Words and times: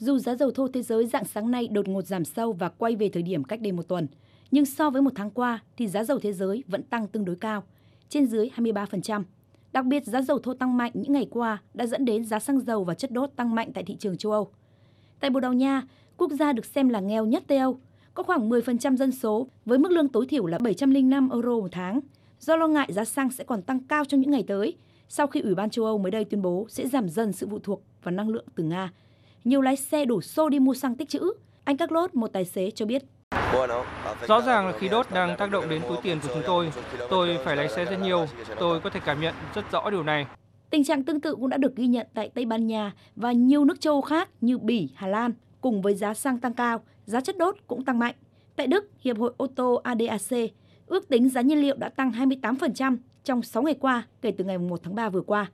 Dù 0.00 0.18
giá 0.18 0.34
dầu 0.34 0.50
thô 0.50 0.68
thế 0.68 0.82
giới 0.82 1.06
dạng 1.06 1.24
sáng 1.24 1.50
nay 1.50 1.68
đột 1.68 1.88
ngột 1.88 2.06
giảm 2.06 2.24
sâu 2.24 2.52
và 2.52 2.68
quay 2.68 2.96
về 2.96 3.08
thời 3.08 3.22
điểm 3.22 3.44
cách 3.44 3.60
đây 3.60 3.72
một 3.72 3.88
tuần, 3.88 4.06
nhưng 4.50 4.64
so 4.64 4.90
với 4.90 5.02
một 5.02 5.10
tháng 5.14 5.30
qua 5.30 5.62
thì 5.76 5.88
giá 5.88 6.04
dầu 6.04 6.18
thế 6.18 6.32
giới 6.32 6.64
vẫn 6.66 6.82
tăng 6.82 7.08
tương 7.08 7.24
đối 7.24 7.36
cao, 7.36 7.62
trên 8.08 8.26
dưới 8.26 8.48
23%. 8.56 9.22
Đặc 9.72 9.84
biệt 9.86 10.04
giá 10.06 10.22
dầu 10.22 10.38
thô 10.38 10.54
tăng 10.54 10.76
mạnh 10.76 10.92
những 10.94 11.12
ngày 11.12 11.26
qua 11.30 11.62
đã 11.74 11.86
dẫn 11.86 12.04
đến 12.04 12.24
giá 12.24 12.38
xăng 12.38 12.60
dầu 12.60 12.84
và 12.84 12.94
chất 12.94 13.10
đốt 13.10 13.30
tăng 13.36 13.54
mạnh 13.54 13.70
tại 13.74 13.84
thị 13.84 13.96
trường 13.96 14.16
châu 14.16 14.32
Âu. 14.32 14.50
Tại 15.20 15.30
Bồ 15.30 15.40
Đào 15.40 15.52
Nha, 15.52 15.82
quốc 16.16 16.30
gia 16.32 16.52
được 16.52 16.64
xem 16.64 16.88
là 16.88 17.00
nghèo 17.00 17.26
nhất 17.26 17.42
Tây 17.46 17.58
Âu, 17.58 17.80
có 18.14 18.22
khoảng 18.22 18.50
10% 18.50 18.96
dân 18.96 19.12
số 19.12 19.48
với 19.64 19.78
mức 19.78 19.92
lương 19.92 20.08
tối 20.08 20.26
thiểu 20.26 20.46
là 20.46 20.58
705 20.58 21.30
euro 21.30 21.50
một 21.50 21.68
tháng. 21.72 22.00
Do 22.38 22.56
lo 22.56 22.68
ngại 22.68 22.92
giá 22.92 23.04
xăng 23.04 23.30
sẽ 23.30 23.44
còn 23.44 23.62
tăng 23.62 23.80
cao 23.80 24.04
trong 24.04 24.20
những 24.20 24.30
ngày 24.30 24.44
tới, 24.46 24.76
sau 25.08 25.26
khi 25.26 25.40
Ủy 25.40 25.54
ban 25.54 25.70
châu 25.70 25.84
Âu 25.84 25.98
mới 25.98 26.10
đây 26.10 26.24
tuyên 26.24 26.42
bố 26.42 26.66
sẽ 26.68 26.88
giảm 26.88 27.08
dần 27.08 27.32
sự 27.32 27.46
phụ 27.50 27.58
thuộc 27.58 27.82
vào 28.02 28.12
năng 28.12 28.28
lượng 28.28 28.46
từ 28.54 28.64
Nga. 28.64 28.92
Nhiều 29.44 29.60
lái 29.60 29.76
xe 29.76 30.04
đổ 30.04 30.20
xô 30.20 30.48
đi 30.48 30.58
mua 30.58 30.74
xăng 30.74 30.94
tích 30.94 31.08
trữ. 31.08 31.32
Anh 31.64 31.76
Carlos, 31.76 32.10
một 32.14 32.32
tài 32.32 32.44
xế 32.44 32.70
cho 32.70 32.86
biết. 32.86 33.02
Rõ 34.28 34.40
ràng 34.40 34.66
là 34.66 34.72
khí 34.78 34.88
đốt 34.88 35.06
đang 35.10 35.36
tác 35.36 35.50
động 35.50 35.68
đến 35.68 35.82
túi 35.88 35.96
tiền 36.02 36.18
của 36.22 36.28
chúng 36.34 36.42
tôi. 36.46 36.72
Tôi 37.10 37.38
phải 37.44 37.56
lái 37.56 37.68
xe 37.68 37.84
rất 37.84 38.00
nhiều. 38.02 38.26
Tôi 38.58 38.80
có 38.80 38.90
thể 38.90 39.00
cảm 39.04 39.20
nhận 39.20 39.34
rất 39.54 39.72
rõ 39.72 39.90
điều 39.90 40.02
này. 40.02 40.26
Tình 40.70 40.84
trạng 40.84 41.04
tương 41.04 41.20
tự 41.20 41.34
cũng 41.34 41.48
đã 41.48 41.56
được 41.56 41.76
ghi 41.76 41.86
nhận 41.86 42.06
tại 42.14 42.30
Tây 42.34 42.44
Ban 42.44 42.66
Nha 42.66 42.92
và 43.16 43.32
nhiều 43.32 43.64
nước 43.64 43.80
châu 43.80 43.92
Âu 43.94 44.00
khác 44.00 44.28
như 44.40 44.58
Bỉ, 44.58 44.88
Hà 44.94 45.06
Lan. 45.06 45.32
Cùng 45.60 45.82
với 45.82 45.94
giá 45.94 46.14
xăng 46.14 46.38
tăng 46.38 46.54
cao, 46.54 46.80
giá 47.04 47.20
chất 47.20 47.36
đốt 47.38 47.56
cũng 47.66 47.84
tăng 47.84 47.98
mạnh. 47.98 48.14
Tại 48.56 48.66
Đức, 48.66 48.90
Hiệp 49.00 49.18
hội 49.18 49.32
ô 49.36 49.46
tô 49.46 49.74
ADAC 49.74 50.50
ước 50.86 51.08
tính 51.08 51.28
giá 51.28 51.40
nhiên 51.40 51.60
liệu 51.60 51.76
đã 51.76 51.88
tăng 51.88 52.10
28% 52.10 52.96
trong 53.24 53.42
6 53.42 53.62
ngày 53.62 53.74
qua 53.80 54.02
kể 54.22 54.30
từ 54.38 54.44
ngày 54.44 54.58
1 54.58 54.80
tháng 54.82 54.94
3 54.94 55.08
vừa 55.08 55.20
qua. 55.20 55.50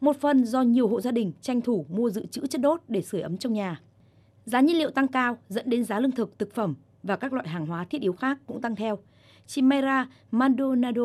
Một 0.00 0.20
phần 0.20 0.44
do 0.44 0.62
nhiều 0.62 0.88
hộ 0.88 1.00
gia 1.00 1.10
đình 1.10 1.32
tranh 1.40 1.60
thủ 1.60 1.86
mua 1.88 2.10
dự 2.10 2.26
trữ 2.26 2.46
chất 2.46 2.60
đốt 2.60 2.80
để 2.88 3.02
sưởi 3.02 3.20
ấm 3.20 3.36
trong 3.36 3.52
nhà. 3.52 3.80
Giá 4.44 4.60
nhiên 4.60 4.78
liệu 4.78 4.90
tăng 4.90 5.08
cao 5.08 5.38
dẫn 5.48 5.70
đến 5.70 5.84
giá 5.84 6.00
lương 6.00 6.10
thực, 6.10 6.38
thực 6.38 6.54
phẩm 6.54 6.74
và 7.02 7.16
các 7.16 7.32
loại 7.32 7.48
hàng 7.48 7.66
hóa 7.66 7.84
thiết 7.84 8.02
yếu 8.02 8.12
khác 8.12 8.38
cũng 8.46 8.60
tăng 8.60 8.76
theo. 8.76 8.98
Chị 9.46 9.62
Mayra 9.62 10.06
Maldonado, 10.30 11.02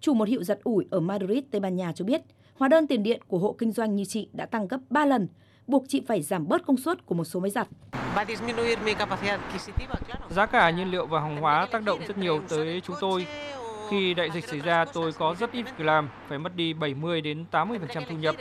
chủ 0.00 0.14
một 0.14 0.28
hiệu 0.28 0.44
giặt 0.44 0.58
ủi 0.64 0.86
ở 0.90 1.00
Madrid, 1.00 1.44
Tây 1.50 1.60
Ban 1.60 1.76
Nha 1.76 1.92
cho 1.92 2.04
biết, 2.04 2.22
hóa 2.54 2.68
đơn 2.68 2.86
tiền 2.86 3.02
điện 3.02 3.20
của 3.28 3.38
hộ 3.38 3.54
kinh 3.58 3.72
doanh 3.72 3.96
như 3.96 4.04
chị 4.04 4.28
đã 4.32 4.46
tăng 4.46 4.68
gấp 4.68 4.78
3 4.90 5.04
lần, 5.04 5.28
buộc 5.66 5.84
chị 5.88 6.02
phải 6.06 6.22
giảm 6.22 6.48
bớt 6.48 6.66
công 6.66 6.76
suất 6.76 7.06
của 7.06 7.14
một 7.14 7.24
số 7.24 7.40
máy 7.40 7.50
giặt. 7.50 7.68
Giá 10.30 10.46
cả 10.46 10.70
nhiên 10.70 10.90
liệu 10.90 11.06
và 11.06 11.20
hàng 11.20 11.40
hóa 11.40 11.66
tác 11.72 11.84
động 11.84 12.00
rất 12.08 12.18
nhiều 12.18 12.42
tới 12.48 12.80
chúng 12.84 12.96
tôi. 13.00 13.26
Khi 13.90 14.14
đại 14.14 14.30
dịch 14.30 14.44
xảy 14.44 14.60
ra, 14.60 14.84
tôi 14.84 15.12
có 15.12 15.34
rất 15.40 15.52
ít 15.52 15.62
việc 15.62 15.84
làm, 15.84 16.08
phải 16.28 16.38
mất 16.38 16.56
đi 16.56 16.72
70 16.72 17.20
đến 17.20 17.44
80% 17.50 18.02
thu 18.08 18.16
nhập. 18.16 18.34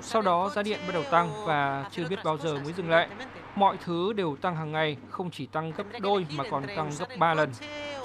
Sau 0.00 0.22
đó 0.22 0.50
giá 0.54 0.62
điện 0.62 0.78
bắt 0.86 0.92
đầu 0.94 1.02
tăng 1.10 1.30
và 1.46 1.88
chưa 1.92 2.08
biết 2.08 2.18
bao 2.24 2.38
giờ 2.38 2.54
mới 2.64 2.72
dừng 2.72 2.90
lại. 2.90 3.08
Mọi 3.56 3.76
thứ 3.84 4.12
đều 4.12 4.36
tăng 4.36 4.56
hàng 4.56 4.72
ngày, 4.72 4.96
không 5.10 5.30
chỉ 5.30 5.46
tăng 5.46 5.72
gấp 5.76 5.84
đôi 6.00 6.26
mà 6.36 6.44
còn 6.50 6.64
tăng 6.76 6.90
gấp 6.98 7.08
3 7.18 7.34
lần. 7.34 7.50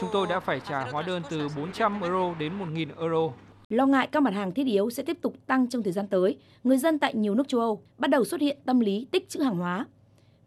Chúng 0.02 0.10
tôi 0.14 0.28
đã 0.28 0.40
phải 0.40 0.60
trả 0.60 0.92
hóa 0.92 1.02
đơn 1.02 1.22
từ 1.30 1.48
400 1.58 2.02
euro 2.02 2.34
đến 2.40 2.60
1.000 2.60 2.88
euro. 3.00 3.34
Lo 3.70 3.86
ngại 3.86 4.08
các 4.12 4.24
mặt 4.24 4.34
hàng 4.34 4.52
thiết 4.52 4.68
yếu 4.68 4.90
sẽ 4.90 5.04
tiếp 5.04 5.18
tục 5.22 5.36
tăng 5.46 5.70
trong 5.70 5.84
thời 5.84 5.94
gian 5.94 6.08
tới, 6.08 6.38
người 6.64 6.78
dân 6.78 7.00
tại 7.00 7.14
nhiều 7.16 7.36
nước 7.36 7.48
châu 7.48 7.62
Âu 7.62 7.82
bắt 7.98 8.08
đầu 8.08 8.24
xuất 8.24 8.42
hiện 8.42 8.58
tâm 8.66 8.80
lý 8.80 9.08
tích 9.12 9.30
trữ 9.30 9.42
hàng 9.42 9.58
hóa. 9.58 9.86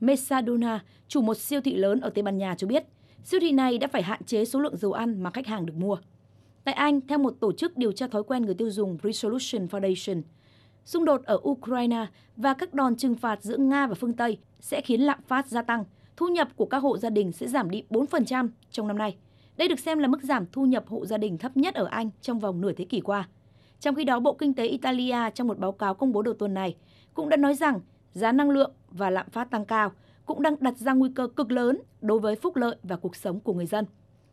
Mesadona, 0.00 0.80
chủ 1.08 1.22
một 1.22 1.36
siêu 1.36 1.60
thị 1.60 1.74
lớn 1.74 2.00
ở 2.00 2.10
Tây 2.10 2.22
Ban 2.22 2.38
Nha 2.38 2.54
cho 2.58 2.66
biết, 2.66 2.84
siêu 3.24 3.40
thị 3.40 3.52
này 3.52 3.78
đã 3.78 3.88
phải 3.88 4.02
hạn 4.02 4.24
chế 4.24 4.44
số 4.44 4.60
lượng 4.60 4.76
dầu 4.76 4.92
ăn 4.92 5.22
mà 5.22 5.30
khách 5.30 5.46
hàng 5.46 5.66
được 5.66 5.74
mua. 5.76 5.96
Tại 6.64 6.74
Anh, 6.74 7.00
theo 7.00 7.18
một 7.18 7.34
tổ 7.40 7.52
chức 7.52 7.76
điều 7.76 7.92
tra 7.92 8.06
thói 8.06 8.22
quen 8.22 8.42
người 8.42 8.54
tiêu 8.54 8.70
dùng 8.70 8.98
Resolution 9.02 9.66
Foundation, 9.66 10.22
xung 10.84 11.04
đột 11.04 11.24
ở 11.24 11.40
Ukraine 11.48 12.06
và 12.36 12.54
các 12.54 12.74
đòn 12.74 12.96
trừng 12.96 13.14
phạt 13.14 13.42
giữa 13.42 13.56
Nga 13.56 13.86
và 13.86 13.94
phương 13.94 14.12
Tây 14.12 14.38
sẽ 14.60 14.80
khiến 14.80 15.00
lạm 15.00 15.18
phát 15.26 15.46
gia 15.46 15.62
tăng, 15.62 15.84
thu 16.16 16.28
nhập 16.28 16.48
của 16.56 16.66
các 16.66 16.78
hộ 16.78 16.98
gia 16.98 17.10
đình 17.10 17.32
sẽ 17.32 17.46
giảm 17.46 17.70
đi 17.70 17.82
4% 17.90 18.48
trong 18.70 18.88
năm 18.88 18.98
nay. 18.98 19.16
Đây 19.56 19.68
được 19.68 19.78
xem 19.78 19.98
là 19.98 20.08
mức 20.08 20.22
giảm 20.22 20.46
thu 20.52 20.64
nhập 20.66 20.84
hộ 20.88 21.06
gia 21.06 21.16
đình 21.16 21.38
thấp 21.38 21.56
nhất 21.56 21.74
ở 21.74 21.84
Anh 21.84 22.10
trong 22.20 22.38
vòng 22.38 22.60
nửa 22.60 22.72
thế 22.72 22.84
kỷ 22.84 23.00
qua. 23.00 23.28
Trong 23.80 23.94
khi 23.94 24.04
đó, 24.04 24.20
Bộ 24.20 24.32
Kinh 24.32 24.54
tế 24.54 24.66
Italia 24.66 25.30
trong 25.34 25.48
một 25.48 25.58
báo 25.58 25.72
cáo 25.72 25.94
công 25.94 26.12
bố 26.12 26.22
đầu 26.22 26.34
tuần 26.34 26.54
này 26.54 26.76
cũng 27.14 27.28
đã 27.28 27.36
nói 27.36 27.54
rằng 27.54 27.80
giá 28.12 28.32
năng 28.32 28.50
lượng 28.50 28.72
và 28.90 29.10
lạm 29.10 29.30
phát 29.30 29.50
tăng 29.50 29.64
cao 29.64 29.92
cũng 30.26 30.42
đang 30.42 30.54
đặt 30.60 30.76
ra 30.78 30.92
nguy 30.92 31.10
cơ 31.14 31.28
cực 31.28 31.52
lớn 31.52 31.78
đối 32.00 32.20
với 32.20 32.36
phúc 32.36 32.56
lợi 32.56 32.76
và 32.82 32.96
cuộc 32.96 33.16
sống 33.16 33.40
của 33.40 33.54
người 33.54 33.66
dân. 33.66 33.84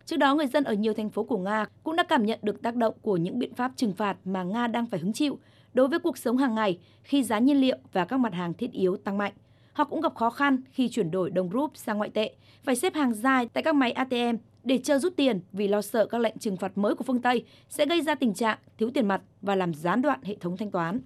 Trước 0.06 0.18
đó, 0.18 0.36
người 0.36 0.48
dân 0.48 0.64
ở 0.64 0.74
nhiều 0.74 0.94
thành 0.94 1.10
phố 1.10 1.24
của 1.24 1.38
Nga 1.38 1.66
cũng 1.84 1.96
đã 1.96 2.04
cảm 2.04 2.26
nhận 2.26 2.40
được 2.42 2.62
tác 2.62 2.76
động 2.76 2.96
của 3.02 3.18
những 3.18 3.40
biện 3.40 3.54
pháp 3.54 3.72
trừng 3.76 3.94
phạt 3.94 4.18
mà 4.26 4.44
Nga 4.44 4.68
đang 4.68 4.86
phải 4.86 5.00
hứng 5.00 5.14
chịu 5.14 5.40
đối 5.74 5.88
với 5.88 6.00
cuộc 6.00 6.18
sống 6.18 6.38
hàng 6.38 6.56
ngày 6.56 6.80
khi 7.04 7.24
giá 7.24 7.40
nhiên 7.40 7.62
liệu 7.62 7.78
và 7.94 8.06
các 8.06 8.18
mặt 8.18 8.34
hàng 8.34 8.54
thiết 8.54 8.72
yếu 8.72 8.98
tăng 8.98 9.18
mạnh. 9.18 9.34
Họ 9.74 9.84
cũng 9.84 10.02
gặp 10.02 10.16
khó 10.16 10.30
khăn 10.30 10.62
khi 10.72 10.90
chuyển 10.90 11.12
đổi 11.12 11.30
đồng 11.30 11.50
rúp 11.54 11.72
sang 11.78 11.98
ngoại 11.98 12.10
tệ, 12.10 12.36
phải 12.64 12.76
xếp 12.76 12.94
hàng 12.94 13.14
dài 13.14 13.50
tại 13.54 13.64
các 13.64 13.76
máy 13.76 13.92
ATM 13.92 14.36
để 14.64 14.80
chờ 14.84 15.00
rút 15.00 15.16
tiền 15.16 15.40
vì 15.52 15.68
lo 15.68 15.82
sợ 15.82 16.06
các 16.06 16.22
lệnh 16.22 16.38
trừng 16.38 16.58
phạt 16.58 16.78
mới 16.78 16.96
của 16.96 17.04
phương 17.04 17.22
Tây 17.22 17.46
sẽ 17.70 17.86
gây 17.86 18.02
ra 18.02 18.16
tình 18.16 18.34
trạng 18.34 18.58
thiếu 18.78 18.90
tiền 18.94 19.08
mặt 19.08 19.22
và 19.42 19.56
làm 19.56 19.74
gián 19.74 20.02
đoạn 20.02 20.20
hệ 20.24 20.36
thống 20.36 20.58
thanh 20.58 20.72
toán. 20.72 21.00